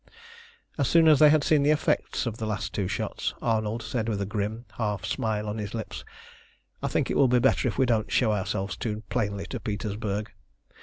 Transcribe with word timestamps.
As 0.79 0.87
soon 0.87 1.07
as 1.07 1.19
they 1.19 1.29
had 1.29 1.43
seen 1.43 1.61
the 1.61 1.69
effects 1.69 2.25
of 2.25 2.37
the 2.39 2.47
last 2.47 2.73
two 2.73 2.87
shots, 2.87 3.35
Arnold 3.39 3.83
said 3.83 4.09
with 4.09 4.19
a 4.19 4.25
grim, 4.25 4.65
half 4.77 5.05
smile 5.05 5.47
on 5.47 5.59
his 5.59 5.75
lips 5.75 6.03
"I 6.81 6.87
think 6.87 7.11
it 7.11 7.15
will 7.15 7.27
be 7.27 7.37
better 7.37 7.67
if 7.67 7.77
we 7.77 7.85
don't 7.85 8.11
show 8.11 8.31
ourselves 8.31 8.75
too 8.75 9.03
plainly 9.09 9.45
to 9.45 9.59
Petersburg. 9.59 10.31